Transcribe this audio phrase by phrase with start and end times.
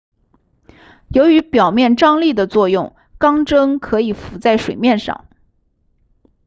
[1.09, 5.27] 由于表面张力的作用钢针可以浮在水面上